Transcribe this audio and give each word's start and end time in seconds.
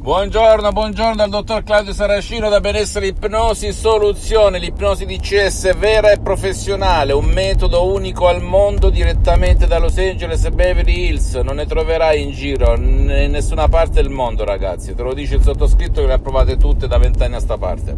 Buongiorno, 0.00 0.70
buongiorno 0.70 1.16
dal 1.16 1.28
dottor 1.28 1.64
Claudio 1.64 1.92
Saracino 1.92 2.48
da 2.48 2.60
Benessere 2.60 3.08
Ipnosi 3.08 3.72
Soluzione, 3.72 4.60
l'ipnosi 4.60 5.04
DCS 5.04 5.76
vera 5.76 6.12
e 6.12 6.20
professionale, 6.20 7.12
un 7.12 7.24
metodo 7.24 7.84
unico 7.84 8.28
al 8.28 8.40
mondo 8.40 8.90
direttamente 8.90 9.66
da 9.66 9.80
Los 9.80 9.98
Angeles 9.98 10.44
e 10.44 10.52
Beverly 10.52 11.08
Hills, 11.08 11.34
non 11.34 11.56
ne 11.56 11.66
troverai 11.66 12.22
in 12.22 12.30
giro 12.30 12.76
in 12.76 13.06
nessuna 13.28 13.66
parte 13.68 14.00
del 14.00 14.08
mondo 14.08 14.44
ragazzi, 14.44 14.94
te 14.94 15.02
lo 15.02 15.12
dice 15.12 15.34
il 15.34 15.42
sottoscritto 15.42 16.00
che 16.00 16.06
le 16.06 16.12
ha 16.12 16.18
provate 16.20 16.56
tutte 16.56 16.86
da 16.86 16.96
vent'anni 16.96 17.34
a 17.34 17.40
sta 17.40 17.58
parte. 17.58 17.96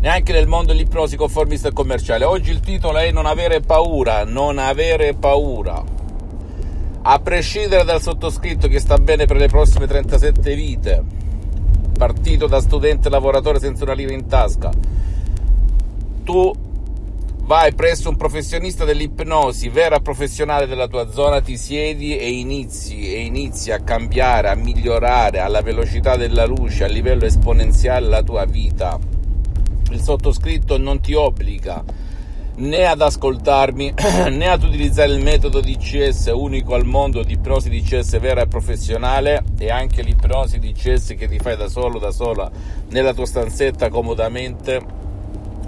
Neanche 0.00 0.32
nel 0.32 0.48
mondo 0.48 0.72
dell'ipnosi 0.72 1.16
conformista 1.16 1.68
e 1.68 1.72
commerciale. 1.72 2.24
Oggi 2.24 2.50
il 2.50 2.60
titolo 2.60 2.96
è 2.96 3.12
Non 3.12 3.26
avere 3.26 3.60
paura, 3.60 4.24
non 4.24 4.56
avere 4.56 5.12
paura 5.12 5.98
a 7.02 7.18
prescindere 7.18 7.84
dal 7.84 8.02
sottoscritto 8.02 8.68
che 8.68 8.78
sta 8.78 8.98
bene 8.98 9.24
per 9.24 9.36
le 9.36 9.48
prossime 9.48 9.86
37 9.86 10.54
vite, 10.54 11.02
partito 11.96 12.46
da 12.46 12.60
studente 12.60 13.08
lavoratore 13.08 13.58
senza 13.58 13.84
una 13.84 13.94
lira 13.94 14.12
in 14.12 14.26
tasca, 14.26 14.70
tu 16.24 16.52
vai 17.42 17.74
presso 17.74 18.10
un 18.10 18.16
professionista 18.16 18.84
dell'ipnosi, 18.84 19.70
vera 19.70 20.00
professionale 20.00 20.66
della 20.66 20.88
tua 20.88 21.10
zona, 21.10 21.40
ti 21.40 21.56
siedi 21.56 22.16
e 22.16 22.30
inizi, 22.30 23.12
e 23.14 23.20
inizi 23.24 23.72
a 23.72 23.80
cambiare, 23.80 24.50
a 24.50 24.54
migliorare 24.54 25.40
alla 25.40 25.62
velocità 25.62 26.16
della 26.16 26.44
luce, 26.44 26.84
a 26.84 26.88
livello 26.88 27.24
esponenziale 27.24 28.06
la 28.06 28.22
tua 28.22 28.44
vita. 28.44 28.98
Il 29.90 30.00
sottoscritto 30.00 30.78
non 30.78 31.00
ti 31.00 31.14
obbliga 31.14 31.82
né 32.60 32.84
ad 32.84 33.00
ascoltarmi 33.00 33.94
né 34.30 34.48
ad 34.48 34.62
utilizzare 34.62 35.12
il 35.12 35.22
metodo 35.22 35.60
DCS 35.60 36.30
unico 36.34 36.74
al 36.74 36.84
mondo 36.84 37.22
di 37.22 37.34
ipnosi 37.34 37.70
DCS 37.70 38.18
vera 38.18 38.42
e 38.42 38.46
professionale 38.46 39.42
e 39.58 39.70
anche 39.70 40.02
l'ipnosi 40.02 40.58
DCS 40.58 41.14
che 41.16 41.26
ti 41.26 41.38
fai 41.38 41.56
da 41.56 41.68
solo, 41.68 41.98
da 41.98 42.10
sola 42.10 42.50
nella 42.88 43.14
tua 43.14 43.24
stanzetta 43.24 43.88
comodamente 43.88 44.80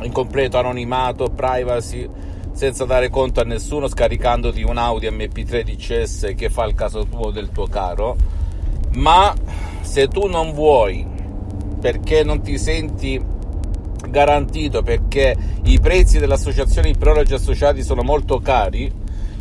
in 0.03 0.13
completo 0.13 0.59
anonimato, 0.59 1.31
privacy 1.31 2.09
senza 2.53 2.85
dare 2.85 3.09
conto 3.09 3.41
a 3.41 3.45
nessuno 3.45 3.89
scaricandoti 3.89 4.63
un 4.63 4.77
Audi 4.77 5.09
MP3 5.09 5.63
DCS 5.63 6.35
che 6.37 6.51
fa 6.51 6.65
il 6.65 6.75
caso 6.75 7.07
tuo 7.07 7.31
del 7.31 7.51
tuo 7.51 7.67
caro. 7.67 8.17
Ma 8.95 9.35
se 9.81 10.09
tu 10.09 10.27
non 10.27 10.53
vuoi 10.53 11.07
perché 11.81 12.23
non 12.23 12.43
ti 12.43 12.59
senti 12.59 13.31
garantito 14.12 14.82
perché 14.82 15.34
i 15.64 15.80
prezzi 15.80 16.18
dell'associazione 16.20 16.91
Ipnologi 16.91 17.34
Associati 17.34 17.82
sono 17.82 18.02
molto 18.02 18.38
cari 18.38 18.92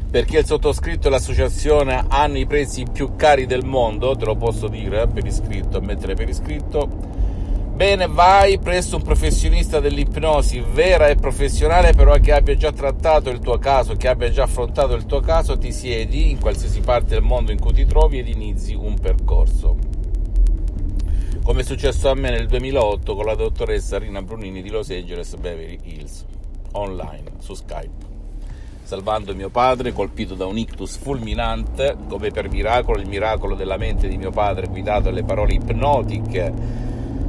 perché 0.10 0.40
il 0.40 0.46
sottoscritto 0.46 1.08
e 1.08 1.12
l'associazione 1.12 2.06
hanno 2.08 2.38
i 2.38 2.46
prezzi 2.48 2.86
più 2.92 3.16
cari 3.16 3.46
del 3.46 3.64
mondo, 3.64 4.16
te 4.16 4.26
lo 4.26 4.36
posso 4.36 4.68
dire 4.68 5.08
per 5.08 5.26
iscritto, 5.26 5.80
mettere 5.80 6.16
per 6.16 6.28
iscritto. 6.28 6.88
Bene, 7.74 8.08
vai 8.08 8.60
presso 8.60 8.98
un 8.98 9.04
professionista 9.04 9.80
dell'ipnosi 9.80 10.64
vera 10.74 11.08
e 11.08 11.16
professionale, 11.16 11.94
però 11.94 12.18
che 12.20 12.34
abbia 12.34 12.56
già 12.56 12.72
trattato 12.72 13.30
il 13.30 13.40
tuo 13.40 13.58
caso, 13.58 13.96
che 13.96 14.08
abbia 14.10 14.30
già 14.30 14.44
affrontato 14.44 14.96
il 14.96 15.06
tuo 15.06 15.22
caso, 15.22 15.58
ti 15.58 15.72
siedi 15.72 16.30
in 16.30 16.40
qualsiasi 16.40 16.82
parte 16.82 17.14
del 17.14 17.24
mondo 17.24 17.52
in 17.52 17.60
cui 17.60 17.74
ti 17.74 17.86
trovi 17.86 18.20
ed 18.20 18.28
inizi 18.28 18.74
un 18.74 19.00
percorso 19.00 19.91
come 21.44 21.62
è 21.62 21.64
successo 21.64 22.10
a 22.10 22.14
me 22.14 22.30
nel 22.30 22.48
2008 22.48 23.16
con 23.16 23.26
la 23.26 23.36
dottoressa 23.36 23.98
Rina 23.98 24.22
Brunini 24.22 24.62
di 24.62 24.70
Los 24.70 24.90
Angeles 24.90 25.36
Beverly 25.36 25.80
Hills, 25.84 26.26
online, 26.74 27.32
su 27.40 27.54
Skype 27.54 28.10
salvando 28.84 29.34
mio 29.34 29.50
padre 29.50 29.94
colpito 29.94 30.36
da 30.36 30.46
un 30.46 30.58
ictus 30.58 30.98
fulminante, 30.98 31.96
come 32.10 32.30
per 32.30 32.50
miracolo, 32.50 33.00
il 33.00 33.08
miracolo 33.08 33.56
della 33.56 33.78
mente 33.78 34.10
di 34.10 34.18
mio 34.18 34.32
padre 34.32 34.68
guidato 34.68 35.04
dalle 35.04 35.24
parole 35.24 35.54
ipnotiche 35.54 36.52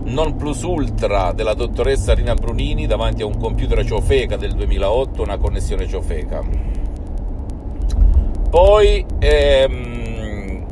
non 0.04 0.34
plus 0.34 0.62
ultra 0.62 1.30
della 1.32 1.54
dottoressa 1.54 2.14
Rina 2.14 2.34
Brunini 2.34 2.88
davanti 2.88 3.22
a 3.22 3.26
un 3.26 3.38
computer 3.38 3.84
ciofeca 3.84 4.36
del 4.36 4.54
2008, 4.54 5.22
una 5.22 5.38
connessione 5.38 5.86
ciofeca. 5.86 6.42
Poi 8.50 9.06
ehm, 9.20 10.66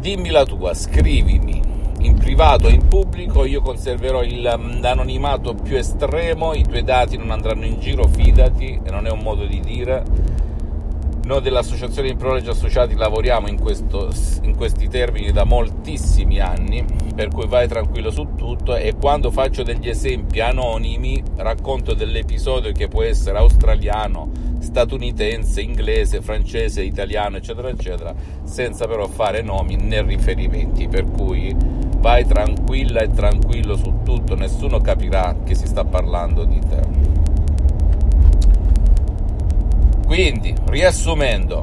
dimmi 0.00 0.30
la 0.30 0.44
tua, 0.46 0.72
scrivimi 0.72 1.65
in 2.00 2.14
privato 2.14 2.68
e 2.68 2.72
in 2.72 2.88
pubblico, 2.88 3.44
io 3.44 3.60
conserverò 3.60 4.22
il, 4.22 4.40
l'anonimato 4.42 5.54
più 5.54 5.76
estremo, 5.76 6.54
i 6.54 6.62
tuoi 6.62 6.84
dati 6.84 7.16
non 7.16 7.30
andranno 7.30 7.64
in 7.64 7.80
giro, 7.80 8.06
fidati, 8.06 8.80
e 8.82 8.90
non 8.90 9.06
è 9.06 9.10
un 9.10 9.20
modo 9.20 9.44
di 9.46 9.60
dire. 9.60 10.34
Noi 11.24 11.40
dell'Associazione 11.40 12.10
di 12.10 12.14
Prologi 12.14 12.48
Associati 12.48 12.94
lavoriamo 12.94 13.48
in, 13.48 13.58
questo, 13.58 14.10
in 14.42 14.54
questi 14.54 14.88
termini 14.88 15.32
da 15.32 15.42
moltissimi 15.42 16.38
anni, 16.38 16.84
per 17.16 17.30
cui 17.30 17.48
vai 17.48 17.66
tranquillo 17.66 18.12
su 18.12 18.34
tutto 18.36 18.76
e 18.76 18.94
quando 18.94 19.32
faccio 19.32 19.64
degli 19.64 19.88
esempi 19.88 20.38
anonimi 20.38 21.20
racconto 21.36 21.94
dell'episodio 21.94 22.70
che 22.70 22.86
può 22.86 23.02
essere 23.02 23.38
australiano, 23.38 24.30
statunitense, 24.66 25.60
inglese, 25.60 26.20
francese, 26.20 26.82
italiano, 26.82 27.36
eccetera, 27.36 27.68
eccetera, 27.68 28.14
senza 28.42 28.86
però 28.86 29.06
fare 29.06 29.40
nomi 29.40 29.76
né 29.76 30.02
riferimenti, 30.02 30.88
per 30.88 31.08
cui 31.08 31.54
vai 31.98 32.26
tranquilla 32.26 33.00
e 33.00 33.10
tranquillo 33.10 33.76
su 33.76 34.00
tutto, 34.04 34.34
nessuno 34.34 34.80
capirà 34.80 35.36
che 35.44 35.54
si 35.54 35.66
sta 35.66 35.84
parlando 35.84 36.44
di 36.44 36.58
te. 36.58 36.82
Quindi, 40.04 40.54
riassumendo, 40.66 41.62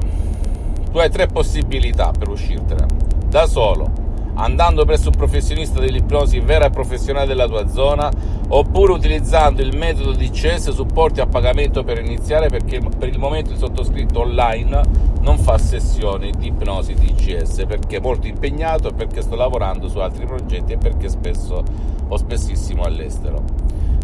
tu 0.90 0.98
hai 0.98 1.10
tre 1.10 1.26
possibilità 1.26 2.10
per 2.16 2.28
uscirtene. 2.28 2.86
Da 3.28 3.46
solo, 3.46 3.90
andando 4.34 4.84
presso 4.84 5.08
un 5.08 5.16
professionista 5.16 5.80
dell'ipnosi 5.80 6.40
vera 6.40 6.66
e 6.66 6.70
professionale 6.70 7.26
della 7.26 7.46
tua 7.46 7.68
zona, 7.68 8.10
oppure 8.48 8.92
utilizzando 8.92 9.62
il 9.62 9.76
metodo 9.76 10.12
di 10.12 10.30
CS 10.30 10.70
supporti 10.70 11.20
a 11.20 11.26
pagamento 11.26 11.82
per 11.82 11.98
iniziare 11.98 12.48
perché 12.48 12.80
per 12.80 13.08
il 13.08 13.18
momento 13.18 13.52
il 13.52 13.58
sottoscritto 13.58 14.20
online 14.20 15.12
non 15.20 15.38
fa 15.38 15.56
sessioni 15.56 16.32
di 16.36 16.48
ipnosi 16.48 16.94
di 16.94 17.14
CS 17.14 17.64
perché 17.66 17.96
è 17.96 18.00
molto 18.00 18.26
impegnato, 18.26 18.90
perché 18.90 19.22
sto 19.22 19.36
lavorando 19.36 19.88
su 19.88 19.98
altri 19.98 20.26
progetti 20.26 20.72
e 20.72 20.76
perché 20.76 21.08
spesso 21.08 21.62
o 22.06 22.16
spessissimo 22.16 22.82
all'estero. 22.82 23.42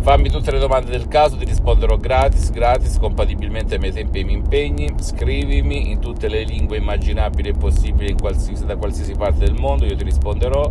Fammi 0.02 0.30
tutte 0.30 0.50
le 0.50 0.58
domande 0.58 0.90
del 0.90 1.08
caso, 1.08 1.36
ti 1.36 1.44
risponderò 1.44 1.98
gratis, 1.98 2.50
gratis, 2.50 2.98
compatibilmente 2.98 3.74
ai 3.74 3.80
miei 3.80 3.92
tempi 3.92 4.16
e 4.16 4.20
ai 4.20 4.26
miei 4.26 4.38
impegni. 4.38 4.94
Scrivimi 4.98 5.90
in 5.90 6.00
tutte 6.00 6.28
le 6.28 6.42
lingue 6.42 6.78
immaginabili 6.78 7.50
e 7.50 7.52
possibili 7.52 8.14
qualsiasi, 8.14 8.64
da 8.64 8.76
qualsiasi 8.76 9.14
parte 9.14 9.44
del 9.44 9.52
mondo, 9.54 9.84
io 9.84 9.96
ti 9.96 10.04
risponderò. 10.04 10.70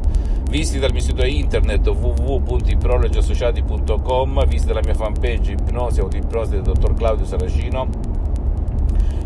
Visita 0.50 0.88
il 0.88 0.94
mio 0.94 1.01
sito 1.01 1.23
internet 1.23 1.88
www.iprologiassociati.com, 1.88 4.47
visita 4.47 4.73
la 4.73 4.81
mia 4.84 4.95
fanpage 4.95 5.51
Ipnosi 5.51 6.00
Autoipnosi 6.00 6.50
del 6.51 6.63
dottor 6.63 6.95
Claudio 6.95 7.25
Saracino 7.25 8.18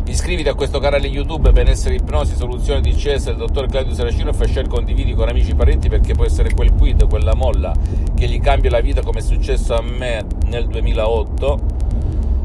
Iscriviti 0.06 0.48
a 0.48 0.54
questo 0.54 0.78
canale 0.80 1.06
YouTube 1.06 1.50
Benessere 1.52 1.94
Ipnosi, 1.94 2.36
Soluzione 2.36 2.82
di 2.82 2.92
CS 2.92 3.24
del 3.24 3.36
dottor 3.36 3.66
Claudio 3.66 3.94
Saracino 3.94 4.30
e 4.30 4.46
share 4.46 4.68
condividi 4.68 5.14
con 5.14 5.28
amici 5.28 5.52
e 5.52 5.54
parenti 5.54 5.88
perché 5.88 6.12
può 6.12 6.24
essere 6.26 6.52
quel 6.52 6.72
quid, 6.72 7.08
quella 7.08 7.34
molla 7.34 7.74
che 8.14 8.26
gli 8.26 8.38
cambia 8.38 8.70
la 8.70 8.80
vita 8.80 9.02
come 9.02 9.20
è 9.20 9.22
successo 9.22 9.74
a 9.74 9.80
me 9.80 10.24
nel 10.46 10.66
2008 10.66 11.82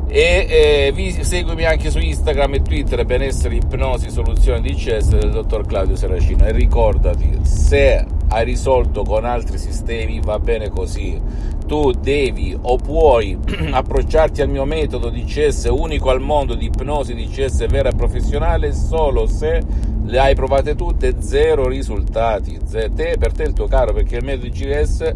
e 0.07 0.47
eh, 0.49 0.91
vi, 0.91 1.23
seguimi 1.23 1.65
anche 1.65 1.91
su 1.91 1.99
Instagram 1.99 2.55
e 2.55 2.61
Twitter 2.63 3.05
Benessere 3.05 3.55
Ipnosi, 3.55 4.09
Soluzione 4.09 4.59
di 4.61 4.73
CS 4.73 5.09
del 5.09 5.29
dottor 5.29 5.67
Claudio 5.67 5.95
Saracino. 5.95 6.45
E 6.45 6.51
ricordati 6.51 7.39
se 7.43 8.03
hai 8.29 8.45
risolto 8.45 9.03
con 9.03 9.25
altri 9.25 9.57
sistemi 9.57 10.19
va 10.19 10.39
bene 10.39 10.69
così. 10.69 11.19
Tu 11.65 11.91
devi 11.91 12.57
o 12.59 12.77
puoi 12.77 13.37
approcciarti 13.71 14.41
al 14.41 14.49
mio 14.49 14.65
metodo 14.65 15.09
di 15.09 15.23
CS 15.23 15.67
unico 15.71 16.09
al 16.09 16.21
mondo 16.21 16.55
di 16.55 16.65
ipnosi 16.65 17.13
di 17.13 17.27
CS 17.27 17.67
vera 17.67 17.89
e 17.89 17.95
professionale 17.95 18.73
solo 18.73 19.27
se 19.27 19.61
le 20.03 20.19
hai 20.19 20.35
provate 20.35 20.75
tutte 20.75 21.21
zero 21.21 21.67
risultati. 21.67 22.59
Te, 22.69 23.15
per 23.17 23.33
te 23.33 23.43
il 23.43 23.53
tuo 23.53 23.67
caro 23.67 23.93
perché 23.93 24.17
il 24.17 24.23
metodo 24.23 24.47
di 24.47 24.51
CS 24.51 25.11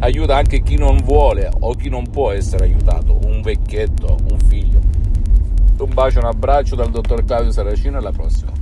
aiuta 0.00 0.36
anche 0.36 0.62
chi 0.62 0.76
non 0.76 0.98
vuole 0.98 1.50
o 1.60 1.74
chi 1.74 1.88
non 1.88 2.10
può 2.10 2.30
essere 2.30 2.64
aiutato. 2.64 3.18
Un 3.24 3.42
vecchietto 3.42 4.16
un 4.30 4.38
figlio. 4.38 4.80
Un 5.78 5.94
bacio 5.94 6.20
un 6.20 6.26
abbraccio 6.26 6.76
dal 6.76 6.90
dottor 6.90 7.24
Claudio 7.24 7.50
Saracino 7.50 7.98
alla 7.98 8.12
prossima 8.12 8.61